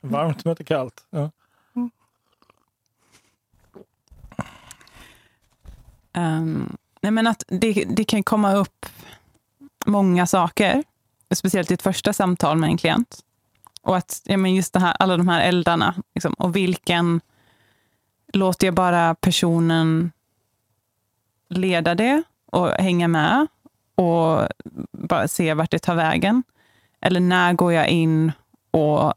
[0.00, 1.06] Varmt möter kallt.
[1.10, 1.30] Ja.
[6.12, 8.86] Um, nej men att det, det kan komma upp
[9.86, 10.84] många saker,
[11.34, 13.20] speciellt i ett första samtal med en klient.
[13.82, 17.20] Och att ja, men just det här, alla de här eldarna, liksom, och vilken
[18.32, 20.12] låter jag bara personen
[21.48, 23.46] leda det och hänga med
[23.94, 24.48] och
[24.92, 26.42] bara se vart det tar vägen?
[27.00, 28.32] Eller när går jag in
[28.70, 29.14] och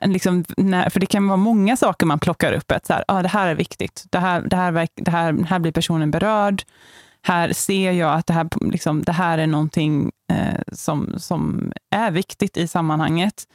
[0.00, 2.72] eh, liksom, när, för det kan vara många saker man plockar upp.
[2.72, 4.06] Att så här, ah, det här är viktigt.
[4.10, 6.62] Det här, det här, verk- det här, här blir personen berörd.
[7.22, 12.10] Här ser jag att det här, liksom, det här är någonting eh, som, som är
[12.10, 13.48] viktigt i sammanhanget.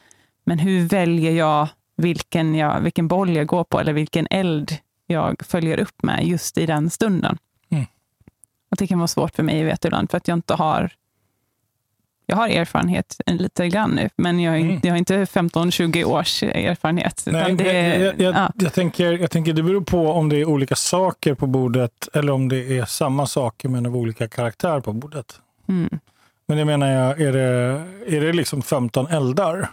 [0.44, 4.78] Men hur väljer jag vilken, jag vilken boll jag går på eller vilken eld
[5.08, 7.38] jag följer upp med just i den stunden?
[7.70, 7.86] Mm.
[8.72, 10.92] Och det kan vara svårt för mig vet du, ibland för att jag inte har
[12.30, 14.80] jag har erfarenhet lite grann nu, men jag, har inte- Mm.
[14.84, 17.24] jag har inte 15-20 års erfarenhet.
[17.26, 18.52] Nej, det, jag, jag, jag, ja.
[18.56, 22.32] jag, tänker, jag tänker det beror på om det är olika saker på bordet eller
[22.34, 25.42] om det är samma saker men av olika karaktär på bordet.
[25.68, 26.00] Mm.
[26.46, 27.44] Men det menar jag, är det,
[28.18, 29.70] är det liksom 15 eldar,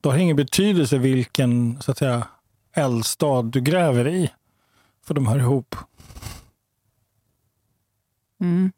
[0.00, 2.26] då har det ingen betydelse vilken så att säga,
[2.74, 4.30] eldstad du gräver i.
[5.06, 5.74] För de hör ihop.
[8.40, 8.72] Mm.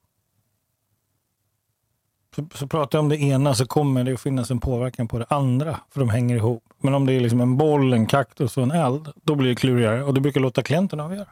[2.38, 5.18] Så, så pratar jag om det ena så kommer det att finnas en påverkan på
[5.18, 6.62] det andra, för de hänger ihop.
[6.80, 9.54] Men om det är liksom en boll, en kaktus och en eld, då blir det
[9.54, 11.26] klurigare och det brukar låta klienten avgöra.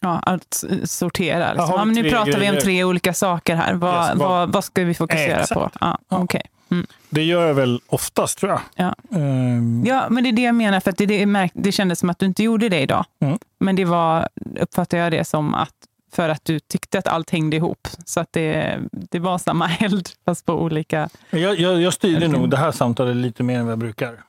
[0.00, 1.52] Ja, att sortera.
[1.52, 1.70] Liksom.
[1.76, 2.60] Ja, nu pratar vi om grejer.
[2.60, 3.74] tre olika saker här.
[3.74, 5.54] Vad, Yes, vad- vad, ska vi fokusera Exakt.
[5.60, 5.70] på?
[5.80, 6.18] Ja, Ja.
[6.18, 6.42] okej.
[6.70, 6.86] Mm.
[7.10, 8.60] Det gör jag väl oftast tror jag.
[8.74, 8.94] Ja.
[9.18, 10.80] Ehm, Ja, men det är det jag menar.
[10.80, 13.04] För att det, det, märk- det kändes som att du inte gjorde det idag.
[13.20, 13.38] Mm.
[13.58, 14.28] Men det var,
[14.60, 15.70] uppfattar jag det som att
[16.14, 17.88] för att du tyckte att allt hängde ihop.
[18.04, 21.08] Så att det, det var samma eld, fast på olika...
[21.30, 24.22] jag, jag, jag styrde nog det här samtalet lite mer än vad jag brukar.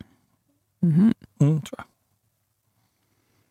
[0.80, 1.14] Mhm.
[1.40, 1.86] Mm, tror jag.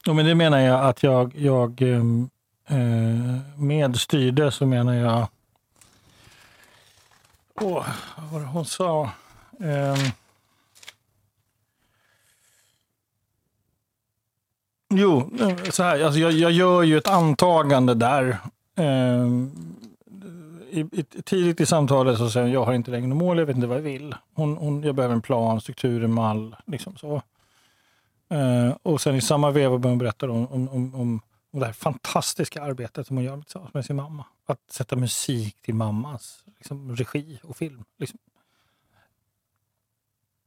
[0.07, 2.31] Ja, men det menar jag att jag, jag ehm,
[2.69, 5.29] eh, med styrde så menar jag...
[7.61, 9.11] Åh, vad var det hon sa?
[9.61, 10.11] Ehm,
[14.99, 15.31] jo,
[15.71, 16.05] så här.
[16.05, 18.39] Alltså jag, jag gör ju ett antagande där.
[18.77, 19.27] Eh,
[20.71, 23.47] i, i, tidigt i samtalet så säger hon, jag har inte längre något mål, jag
[23.47, 24.15] vet inte vad jag vill.
[24.35, 26.57] Hon, hon, jag behöver en plan, struktur, en mall.
[26.67, 27.23] Liksom så.
[28.29, 31.21] Eh, och sen i samma veva börjar hon berätta om, om, om, om,
[31.53, 34.25] om det här fantastiska arbetet som hon gör tillsammans med sin mamma.
[34.47, 37.85] Att sätta musik till mammas liksom, regi och film.
[37.99, 38.19] Liksom.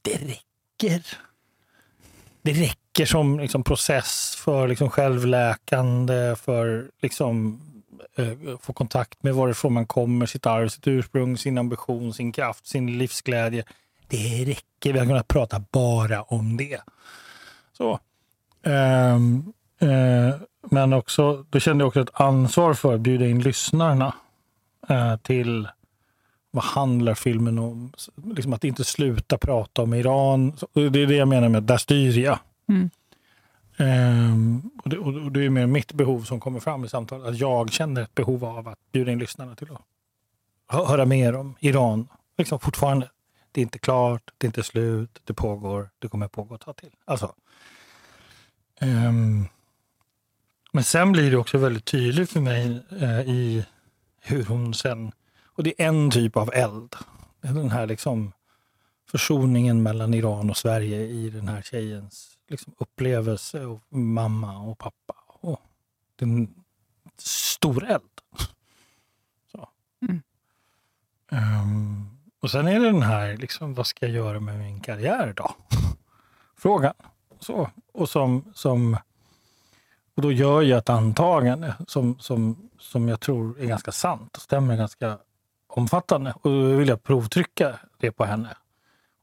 [0.01, 1.07] Det räcker.
[2.41, 7.61] Det räcker som liksom, process för liksom, självläkande, för liksom,
[8.15, 12.67] eh, få kontakt med varifrån man kommer, sitt arv, sitt ursprung, sin ambition, sin kraft,
[12.67, 13.63] sin livsglädje.
[14.07, 14.93] Det räcker.
[14.93, 16.81] Vi har kunnat prata bara om det.
[17.77, 17.99] Så.
[18.63, 24.13] Ehm, eh, men också, då kände jag också ett ansvar för att bjuda in lyssnarna
[24.89, 25.67] eh, till
[26.51, 27.93] vad handlar filmen om?
[28.35, 30.57] Liksom att inte sluta prata om Iran.
[30.73, 32.39] Det är det jag menar med där styr jag.
[32.67, 32.89] Mm.
[33.79, 37.27] Um, och, det, och det är mer mitt behov som kommer fram i samtalet.
[37.27, 39.81] Att jag känner ett behov av att bjuda in lyssnarna till att
[40.67, 42.07] hö- höra mer om Iran.
[42.37, 43.09] Liksom fortfarande.
[43.51, 46.75] Det är inte klart, det är inte slut, det pågår, det kommer pågå ett tag
[46.75, 46.91] till.
[47.05, 47.35] Alltså,
[48.81, 49.47] um,
[50.71, 53.65] men sen blir det också väldigt tydligt för mig uh, i
[54.21, 55.11] hur hon sen...
[55.43, 56.95] Och det är en typ av eld.
[57.41, 58.31] Den här liksom
[59.11, 65.15] försoningen mellan Iran och Sverige i den här tjejens liksom upplevelse och mamma och pappa.
[65.27, 65.59] Och
[66.15, 66.63] det är en
[67.17, 68.03] stor eld.
[69.51, 69.69] Så.
[70.01, 70.21] Mm.
[71.31, 75.33] Ehm, och sen är det den här, liksom, vad ska jag göra med min karriär
[75.35, 75.55] då?
[76.57, 76.93] Frågan.
[77.39, 77.69] Så.
[77.93, 78.97] Och, som, som,
[80.15, 84.41] och då gör jag ett antagande som, som, som jag tror är ganska sant och
[84.41, 85.17] stämmer ganska
[85.67, 86.33] omfattande.
[86.41, 88.57] Och då vill jag provtrycka det på henne.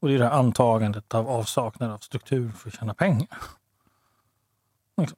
[0.05, 3.27] Och det är det här antagandet av avsaknad av struktur för att tjäna pengar.
[4.97, 5.17] Liksom.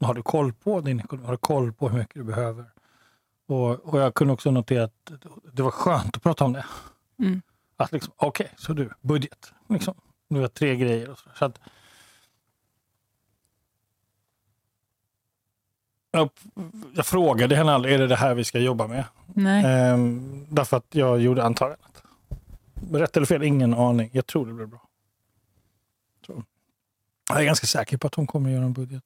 [0.00, 1.26] Har du koll på din ekonomi?
[1.26, 2.64] Har du koll på hur mycket du behöver?
[3.46, 5.10] Och, och jag kunde också notera att
[5.52, 6.64] det var skönt att prata om det.
[7.18, 7.42] Mm.
[7.76, 9.52] Att liksom, okej, så du, budget.
[9.68, 9.94] Liksom.
[10.28, 11.10] Det var tre grejer.
[11.10, 11.60] Och så, så att,
[16.10, 16.30] jag,
[16.94, 19.04] jag frågade henne aldrig, är det det här vi ska jobba med?
[19.26, 19.64] Nej.
[19.64, 21.97] Ehm, därför att jag gjorde antagandet.
[22.92, 24.10] Rätt eller fel, ingen aning.
[24.12, 24.88] Jag tror det blir bra.
[27.30, 29.02] Jag är ganska säker på att hon kommer att göra en budget.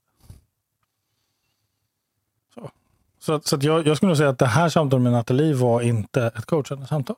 [2.55, 2.71] Så,
[3.19, 5.81] så, att- så att jag, jag skulle säga att det här samtalet med Nathalie var
[5.81, 7.17] inte ett coachande samtal.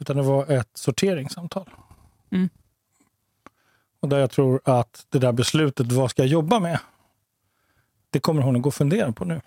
[0.00, 1.70] Utan det var ett sorteringssamtal.
[2.30, 2.48] Mm.
[4.00, 6.78] Och där jag tror att det där beslutet, vad ska jag jobba med?
[8.10, 9.40] Det kommer hon att gå och fundera på nu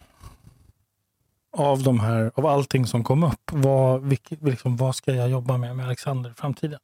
[1.51, 3.51] av de här, av allting som kom upp.
[3.51, 6.79] Vad, vilket, liksom, vad ska jag jobba med med Alexander i framtiden?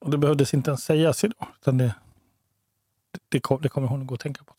[0.00, 1.48] Och det behövdes inte ens sägas idag.
[1.60, 1.94] Utan det,
[3.28, 4.54] det, det kommer hon att gå och tänka på.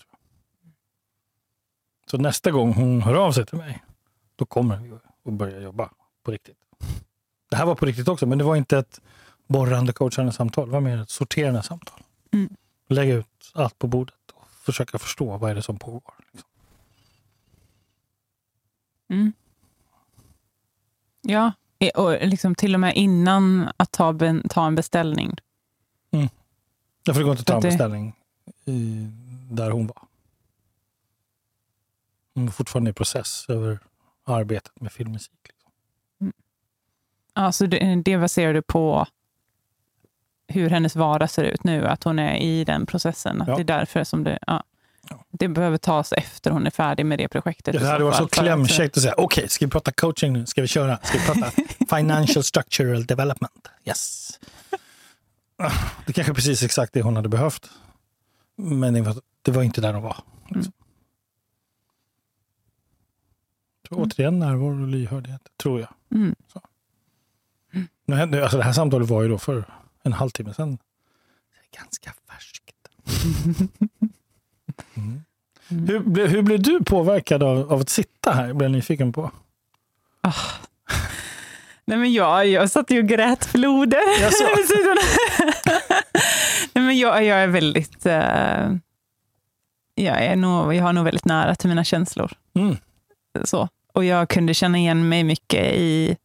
[2.06, 3.84] Så nästa gång hon hör av sig till mig,
[4.36, 4.92] då kommer vi
[5.26, 5.90] att börja jobba
[6.24, 6.58] på riktigt.
[7.50, 9.02] Det här var på riktigt också, men det var inte ett
[9.48, 10.66] borrande coachande samtal.
[10.66, 12.00] Det var mer ett sorterande samtal.
[12.32, 12.56] Mm.
[12.88, 16.16] Lägga ut allt på bordet och försöka förstå vad är det som pågår.
[19.14, 19.34] Mm.
[21.22, 21.52] Ja,
[21.96, 25.36] och liksom till och med innan att ta, ben, ta en beställning.
[27.06, 28.16] Därför det går inte att ta en det- beställning
[28.66, 29.08] i,
[29.52, 29.98] där hon var.
[32.34, 33.80] Hon var fortfarande i process över
[34.24, 35.32] arbetet med filmmusik.
[35.48, 35.72] Liksom.
[37.34, 39.08] Alltså det, det baserar du på
[40.48, 43.42] hur hennes vardag ser ut nu, att hon är i den processen.
[43.42, 43.56] Att Ja.
[43.56, 44.64] Det är därför som det, ja, Ja.
[45.32, 47.80] Det behöver tas efter hon är färdig med det projektet.
[47.80, 50.46] Det hade varit så klämkäckt att säga, okej, ska vi prata coaching nu?
[50.46, 50.98] Ska vi köra?
[51.04, 51.52] Ska vi prata
[51.98, 53.68] financial structural development?
[53.86, 54.30] Yes.
[56.06, 57.70] Det kanske är precis exakt det hon hade behövt.
[58.56, 60.18] Men det var, det var inte där hon var.
[60.50, 60.74] Liksom.
[63.90, 64.06] Så Mm.
[64.08, 65.90] återigen närvaro och lyhördhet, tror jag.
[66.12, 66.36] Mm.
[68.06, 69.66] Nu hände, alltså det här samtalet var ju då för
[70.04, 70.78] en halvtimme sedan.
[71.72, 72.76] Det är ganska färskt.
[74.94, 75.22] Mm.
[75.72, 75.88] Mm.
[75.88, 78.48] Hur, hur blev du påverkad av, av att sitta här?
[78.48, 79.32] Jag blev nyfiken på.
[81.86, 84.20] Nej, men jag, jag satt ju och grät floder.
[86.74, 88.06] Nej, men jag, jag är väldigt...
[88.06, 88.72] eh,
[89.96, 92.32] jag, är nog, jag har nog väldigt nära till mina känslor.
[92.56, 92.78] Mm.
[93.44, 93.70] Så.
[93.94, 96.18] Och jag kunde känna igen mig mycket i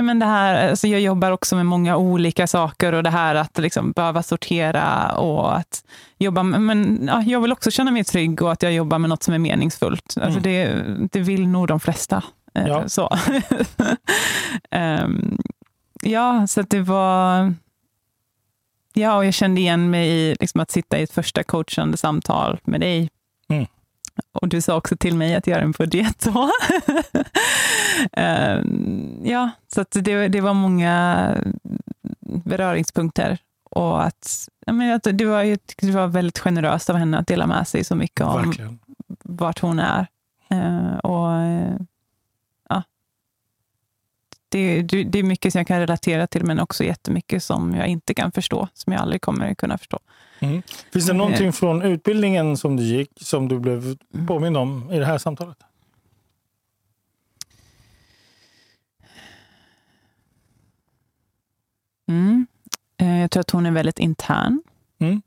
[0.00, 0.68] ja, men det här.
[0.70, 5.12] Alltså jag jobbar också med många olika saker och det här att liksom behöva sortera
[5.12, 5.84] och att
[6.18, 9.08] jobba med, men ja, jag vill också känna mig trygg och att jag jobbar med
[9.10, 10.14] något som är meningsfullt.
[10.20, 10.42] Alltså Mm.
[10.42, 12.22] det, det vill nog de flesta.
[12.54, 12.88] Eh, Ja.
[12.88, 13.08] Så.
[14.70, 15.38] Ehm,
[16.02, 17.54] ja, så det var...
[18.92, 22.60] Ja, och jag kände igen mig i liksom att sitta i ett första coachande samtal
[22.64, 23.10] med dig.
[23.48, 23.66] Mm.
[24.32, 26.22] Och du sa också till mig att göra en budget.
[26.22, 26.50] Så.
[28.12, 31.36] Ehm, ja, så det, det var många
[32.20, 33.38] beröringspunkter.
[33.70, 37.18] Och att, ja, men att det, var, jag tyckte det var väldigt generöst av henne
[37.18, 38.78] att dela med sig så mycket om Verkligen.
[39.24, 40.06] vart hon är.
[40.50, 41.30] Eh, och.
[44.50, 48.14] Det, det, är mycket som jag kan relatera till, men också jättemycket som jag inte
[48.14, 49.98] kan förstå, som jag aldrig kommer kunna förstå.
[50.40, 50.62] Mm.
[50.92, 55.06] Finns det någonting från utbildningen som du gick som du blev påmind om i det
[55.06, 55.56] här samtalet?
[62.08, 62.46] Mm.
[62.96, 64.62] Eh, Jag tror att hon är väldigt intern.
[64.98, 65.22] Mm.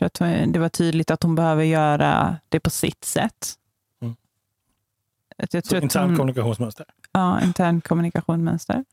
[0.00, 3.54] Jag tror att det var tydligt att hon behöver göra det på sitt sätt.
[4.02, 4.16] Mm.
[5.38, 6.86] Att Jag Så tror att intern hon, kommunikationsmönster.
[7.16, 8.84] Ja, intern kommunikationsmönster.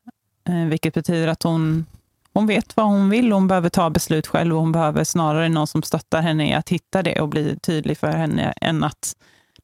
[0.50, 1.86] Eh, vilket betyder att hon,
[2.34, 5.68] hon vet vad hon vill hon behöver ta beslut själv och hon behöver snarare någon
[5.68, 9.16] som stöttar henne i att hitta det och bli tydlig för henne än att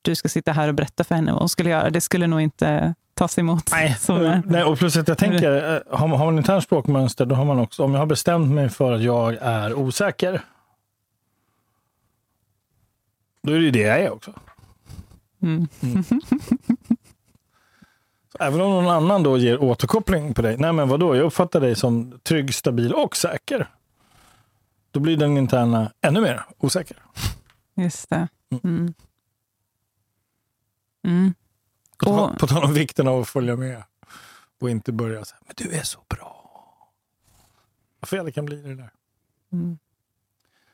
[0.02, 1.90] du ska sitta här och berätta för henne vad hon skulle göra.
[1.90, 3.70] Det skulle nog inte tas emot.
[3.72, 7.26] Nej, Så, nej, och plus att jag tänker, eh, har man, har man intern språkmönster,
[7.26, 10.42] då har man också, om jag har bestämt mig för att jag är osäker,
[13.44, 14.34] då är det ju det jag är också.
[15.42, 15.68] mm.
[15.82, 16.76] Så
[18.40, 21.76] även om någon annan då ger återkoppling på dig, nej men vadå, jag uppfattar dig
[21.76, 23.70] som trygg, stabil och säker.
[24.92, 26.98] Då blir den interna ännu mer osäker.
[27.76, 28.28] Just det.
[28.64, 28.94] Mm.
[31.08, 31.34] Mm.
[31.98, 33.84] På, tal- Och- på tal om vikten av att följa med
[34.62, 36.36] och inte börja säga, men du är så bra.
[38.00, 38.90] Vad fel det kan bli det där.
[39.52, 39.78] Mm.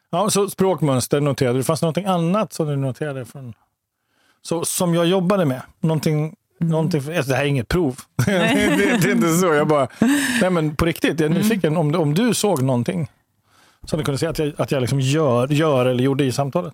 [0.10, 1.64] Ja, så språkmönster noterade du.
[1.64, 3.26] Fanns det någonting annat som du noterade?
[3.26, 3.54] Från,
[4.42, 5.62] så, som jag jobbade med?
[5.80, 8.00] Någonting, någonting, alltså, det här är inget prov.
[8.26, 8.32] det,
[9.02, 9.54] det, är inte så.
[9.54, 9.88] Jag bara,
[10.42, 11.78] nej men på riktigt, jag är nyfiken.
[11.78, 13.08] Om, om du såg någonting
[13.84, 16.74] som du kunde säga att jag, att jag liksom gör, gör eller gjorde i samtalet.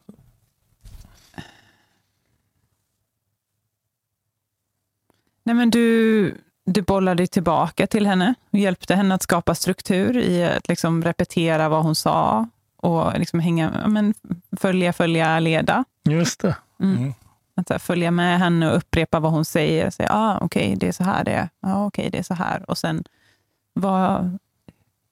[5.44, 10.44] Nej, men du, du bollade tillbaka till henne och hjälpte henne att skapa struktur i
[10.44, 14.14] att liksom repetera vad hon sa och liksom hänga, men
[14.58, 15.86] följa, följa, leda.
[16.10, 16.56] Just det.
[16.80, 16.98] Mm.
[16.98, 17.14] Mm.
[17.62, 19.90] Att här, följa med henne och upprepa vad hon säger.
[19.90, 21.50] Säga, ah, okej, det är så här det är.
[21.62, 22.70] Ah, okej, det är så här.
[22.70, 23.04] Och sen,
[23.74, 24.38] vad,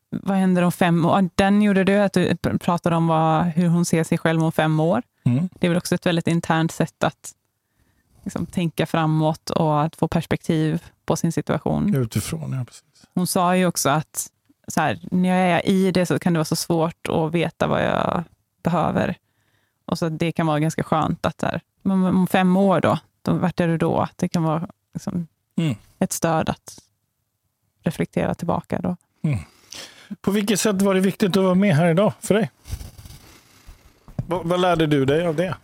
[0.09, 1.29] vad händer om fem år?
[1.35, 4.51] Den gjorde du, att du pr- pratade om vad, hur hon ser sig själv om
[4.51, 5.01] fem år.
[5.23, 5.49] Mm.
[5.59, 7.33] Det är väl också ett väldigt internt sätt att
[8.23, 11.95] liksom, tänka framåt och att få perspektiv på sin situation.
[11.95, 12.83] Utifrån, ja precis.
[13.13, 14.27] Hon sa ju också att
[14.67, 17.67] så här, när jag är i det så kan det vara så svårt att veta
[17.67, 18.23] vad jag
[18.63, 19.15] behöver.
[19.85, 23.33] Och så det kan vara ganska skönt att så här, om fem år då, då
[23.33, 24.07] vart är du då?
[24.15, 25.75] Det kan vara liksom, Mm.
[25.99, 26.79] ett stöd att
[27.83, 28.79] reflektera tillbaka.
[28.81, 28.95] Då.
[30.21, 32.51] På vilket sätt var det viktigt att vara med här idag för dig?
[34.15, 35.55] Vad, vad lärde du dig av det?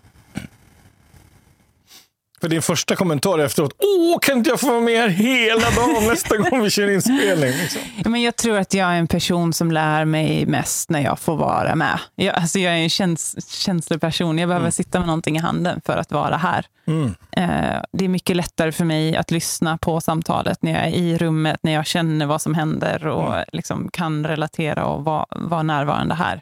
[2.46, 6.08] För din första kommentar efteråt, åh, kan inte jag få vara med här hela dagen
[6.08, 7.50] nästa gång vi kör inspelning?
[7.50, 7.82] Liksom.
[8.12, 11.36] Men jag tror att jag är en person som lär mig mest när jag får
[11.36, 12.00] vara med.
[12.16, 14.38] Jag, alltså jag är en käns känslig person.
[14.38, 16.66] Jag behöver sitta med någonting i handen för att vara här.
[16.88, 17.16] Mm.
[17.32, 21.18] Eh, det är mycket lättare för mig att lyssna på samtalet när jag är i
[21.18, 26.16] rummet, när jag känner vad som händer och liksom kan relatera och vara, vara närvarande
[26.16, 26.42] här.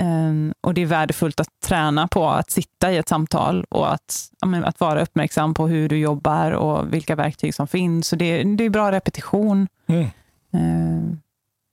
[0.00, 4.30] Eh, och Det är värdefullt att träna på att sitta i ett samtal och att,
[4.64, 8.08] att vara uppmärksam på hur du jobbar och vilka verktyg som finns.
[8.08, 9.68] Så det, det är bra repetition.
[9.86, 10.06] Mm.
[10.52, 11.16] Eh,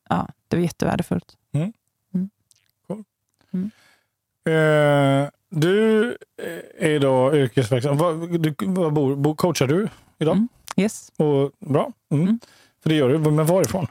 [0.10, 1.38] ja, det var jättevärdefullt.
[4.48, 6.18] Eh, du
[6.80, 7.98] är idag yrkesverksam.
[7.98, 9.88] Vad, du, vad bor, bo, coachar du
[10.20, 10.36] idag?
[10.36, 10.48] Mm.
[10.76, 11.12] Yes.
[11.18, 11.92] Och, bra.
[12.12, 12.24] Mm.
[12.24, 12.40] Mm.
[12.84, 13.18] För det gör du.
[13.18, 13.88] Men varifrån?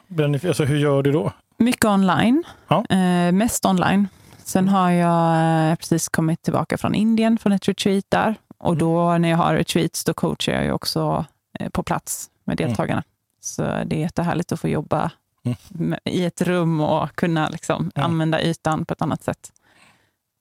[0.48, 1.32] Alltså, hur gör du då?
[1.58, 2.44] Mycket online.
[2.68, 2.84] Ja.
[2.90, 4.08] Eh, mest online.
[4.46, 8.34] Sen har jag eh, precis kommit tillbaka från Indien, från ett retreat där.
[8.58, 8.78] Och Mm.
[8.78, 11.24] då när jag har retreats, då coachar jag ju också
[11.60, 12.68] eh, på plats med Mm.
[12.70, 13.02] deltagarna.
[13.40, 15.10] Så det är jättehärligt att få jobba
[15.44, 15.56] Mm.
[15.68, 18.10] med, i ett rum och kunna liksom Mm.
[18.10, 19.52] använda ytan på ett annat sätt.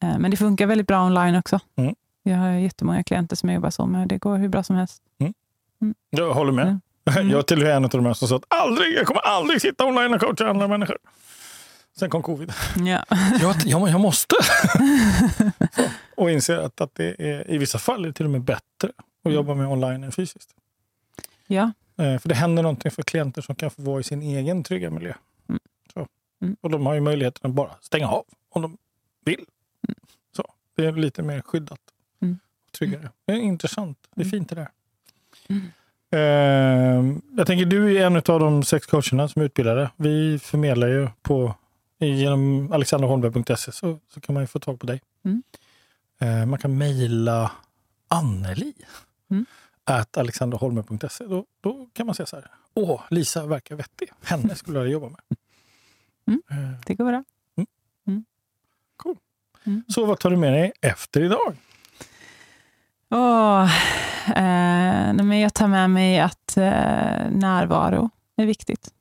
[0.04, 1.60] Eh, men det funkar väldigt bra online också.
[1.76, 1.96] Mm.
[2.24, 4.08] Jag har jättemånga klienter som jag jobbar så med.
[4.08, 5.02] Det går hur bra som helst.
[6.10, 6.66] Jag håller med.
[7.08, 7.20] Mm.
[7.20, 7.30] Mm.
[7.32, 10.14] Jag tillhör en av de här som sa att aldrig, jag kommer aldrig sitta online
[10.14, 10.98] och coacha andra människor.
[12.00, 12.54] Sen kom covid.
[12.86, 13.06] Ja.
[13.42, 14.36] Jag, jag, jag måste.
[15.72, 15.84] Så.
[16.16, 18.90] Och inser att, att det är, i vissa fall är det till och med bättre
[18.98, 19.36] att Mm.
[19.36, 20.50] jobba med online än fysiskt.
[21.48, 21.72] ja.
[21.98, 24.90] Eh, För det händer någonting för klienter som kan få vara i sin egen trygga
[24.90, 25.14] miljö.
[25.50, 25.60] Mm.
[25.94, 26.08] Så.
[26.42, 26.56] Mm.
[26.62, 28.78] Och de har ju möjligheten att bara stänga av om de
[29.26, 29.46] vill.
[29.88, 29.96] Mm.
[30.36, 30.44] Så.
[30.76, 31.80] Det är lite mer skyddat.
[32.22, 32.40] Mm.
[32.78, 33.10] Tryggare.
[33.26, 33.98] Det är intressant.
[34.16, 34.32] Det är Mm.
[34.32, 34.70] fint det där.
[35.50, 35.72] Mm.
[36.12, 39.90] Eh, jag tänker du är en av de sex coacherna som är utbildade.
[39.96, 41.56] Vi förmedlar ju på
[42.00, 45.02] genom alexanderholmberg.se så, så kan man ju få tag på dig.
[45.26, 45.44] Mm.
[46.20, 47.52] Eh, man kan mejla
[48.08, 48.74] Anneli
[49.32, 49.46] Mm.
[49.84, 51.26] at alexanderholmer.se.
[51.26, 52.48] Då, då kan man säga så här.
[52.74, 54.10] Åh, Lisa verkar vettig.
[54.24, 55.20] Henne skulle jag jobba med.
[56.28, 56.42] Mm.
[56.52, 57.24] Eh, Det går bra.
[59.88, 61.56] Så vad tar du med dig efter idag?
[63.10, 63.64] Åh,
[64.28, 66.64] eh, men jag tar med mig att eh,
[67.32, 68.94] närvaro är viktigt.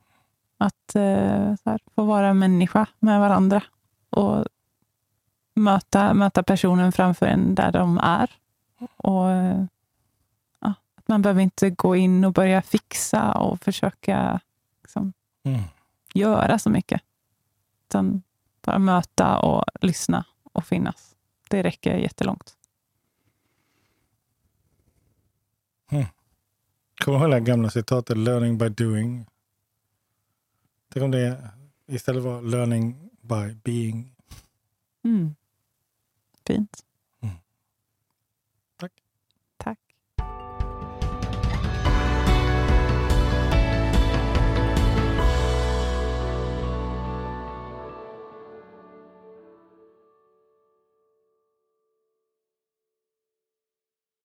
[0.58, 3.62] Att eh, här, få vara människa med varandra
[4.10, 4.44] och
[5.54, 8.30] möta, möta personen framför en där de är.
[8.96, 9.28] Och,
[10.60, 14.40] ja, att man behöver inte gå in och börja fixa och försöka
[14.82, 15.12] liksom,
[15.46, 15.60] Mm.
[16.14, 17.00] göra så mycket.
[17.88, 18.22] Utan
[18.62, 21.16] bara möta och lyssna och finnas.
[21.50, 22.56] Det räcker jättelångt.
[27.04, 29.26] Kommer du ihåg det gamla citatet learning by doing?
[30.94, 31.50] Tänk om det
[31.86, 34.14] istället var learning by being.
[35.04, 35.34] Mm.
[36.46, 36.84] Fint.